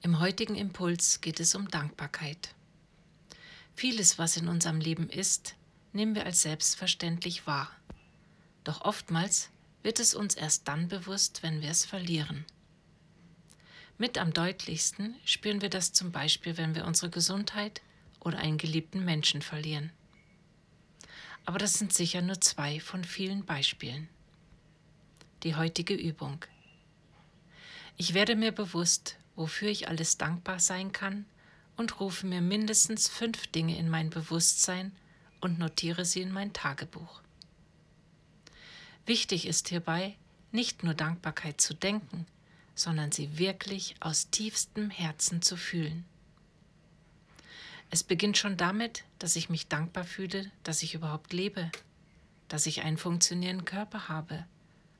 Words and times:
Im 0.00 0.20
heutigen 0.20 0.54
Impuls 0.54 1.20
geht 1.20 1.40
es 1.40 1.56
um 1.56 1.68
Dankbarkeit. 1.68 2.54
Vieles, 3.74 4.16
was 4.16 4.36
in 4.36 4.46
unserem 4.46 4.80
Leben 4.80 5.08
ist, 5.10 5.56
nehmen 5.92 6.14
wir 6.14 6.24
als 6.24 6.42
selbstverständlich 6.42 7.48
wahr. 7.48 7.70
Doch 8.62 8.82
oftmals 8.82 9.50
wird 9.82 9.98
es 9.98 10.14
uns 10.14 10.34
erst 10.34 10.68
dann 10.68 10.86
bewusst, 10.86 11.42
wenn 11.42 11.62
wir 11.62 11.70
es 11.70 11.84
verlieren. 11.84 12.44
Mit 13.96 14.18
am 14.18 14.32
deutlichsten 14.32 15.16
spüren 15.24 15.62
wir 15.62 15.70
das 15.70 15.92
zum 15.92 16.12
Beispiel, 16.12 16.56
wenn 16.56 16.76
wir 16.76 16.84
unsere 16.84 17.10
Gesundheit 17.10 17.82
oder 18.20 18.38
einen 18.38 18.58
geliebten 18.58 19.04
Menschen 19.04 19.42
verlieren. 19.42 19.90
Aber 21.44 21.58
das 21.58 21.74
sind 21.74 21.92
sicher 21.92 22.22
nur 22.22 22.40
zwei 22.40 22.78
von 22.78 23.02
vielen 23.02 23.44
Beispielen. 23.44 24.08
Die 25.42 25.56
heutige 25.56 25.94
Übung. 25.94 26.44
Ich 27.96 28.14
werde 28.14 28.36
mir 28.36 28.52
bewusst, 28.52 29.16
wofür 29.38 29.68
ich 29.68 29.88
alles 29.88 30.18
dankbar 30.18 30.58
sein 30.58 30.90
kann 30.92 31.24
und 31.76 32.00
rufe 32.00 32.26
mir 32.26 32.40
mindestens 32.40 33.08
fünf 33.08 33.46
Dinge 33.46 33.78
in 33.78 33.88
mein 33.88 34.10
Bewusstsein 34.10 34.90
und 35.40 35.60
notiere 35.60 36.04
sie 36.04 36.20
in 36.20 36.32
mein 36.32 36.52
Tagebuch. 36.52 37.22
Wichtig 39.06 39.46
ist 39.46 39.68
hierbei, 39.68 40.16
nicht 40.50 40.82
nur 40.82 40.94
Dankbarkeit 40.94 41.60
zu 41.60 41.72
denken, 41.72 42.26
sondern 42.74 43.12
sie 43.12 43.38
wirklich 43.38 43.94
aus 44.00 44.28
tiefstem 44.30 44.90
Herzen 44.90 45.40
zu 45.40 45.56
fühlen. 45.56 46.04
Es 47.90 48.02
beginnt 48.02 48.36
schon 48.36 48.56
damit, 48.56 49.04
dass 49.20 49.36
ich 49.36 49.48
mich 49.50 49.68
dankbar 49.68 50.04
fühle, 50.04 50.50
dass 50.64 50.82
ich 50.82 50.94
überhaupt 50.94 51.32
lebe, 51.32 51.70
dass 52.48 52.66
ich 52.66 52.82
einen 52.82 52.98
funktionierenden 52.98 53.64
Körper 53.64 54.08
habe, 54.08 54.44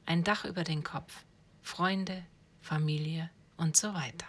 ein 0.07 0.23
Dach 0.23 0.45
über 0.45 0.63
den 0.63 0.85
Kopf, 0.85 1.25
Freunde, 1.63 2.25
Familie 2.63 3.31
und 3.59 3.77
so 3.77 3.93
weiter. 3.93 4.27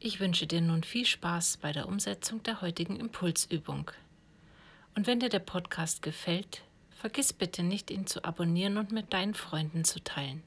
Ich 0.00 0.18
wünsche 0.18 0.46
dir 0.46 0.62
nun 0.62 0.82
viel 0.82 1.06
Spaß 1.06 1.58
bei 1.58 1.72
der 1.72 1.86
Umsetzung 1.86 2.42
der 2.42 2.62
heutigen 2.62 2.96
Impulsübung. 2.96 3.90
Und 4.96 5.06
wenn 5.06 5.20
dir 5.20 5.28
der 5.28 5.40
Podcast 5.40 6.02
gefällt, 6.02 6.62
vergiss 6.90 7.32
bitte 7.32 7.62
nicht, 7.62 7.90
ihn 7.90 8.06
zu 8.06 8.24
abonnieren 8.24 8.78
und 8.78 8.92
mit 8.92 9.12
deinen 9.12 9.34
Freunden 9.34 9.84
zu 9.84 10.02
teilen. 10.02 10.42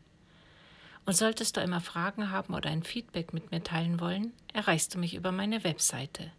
Und 1.06 1.16
solltest 1.16 1.56
du 1.56 1.62
einmal 1.62 1.82
Fragen 1.82 2.32
haben 2.32 2.54
oder 2.54 2.70
ein 2.70 2.84
Feedback 2.84 3.34
mit 3.34 3.52
mir 3.52 3.64
teilen 3.64 4.00
wollen, 4.00 4.34
erreichst 4.54 4.96
du 4.96 5.00
mich 5.00 5.14
über 5.16 5.32
meine 5.32 5.64
Webseite. 5.64 6.32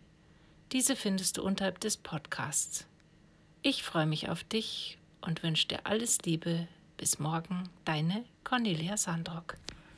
Diese 0.73 0.97
findest 0.97 1.37
du 1.37 1.43
unterhalb 1.43 1.81
des 1.81 1.97
Podcasts. 1.97 2.87
Ich 3.63 3.83
freue 3.83 4.07
mich 4.07 4.29
auf 4.29 4.43
dich 4.43 4.99
und 5.21 5.43
wünsche 5.43 5.69
dir 5.69 5.87
alles 5.87 6.19
Liebe. 6.23 6.67
Bis 6.97 7.19
morgen, 7.19 7.69
deine 7.85 8.25
Cornelia 8.45 8.97
Sandrock. 8.97 9.57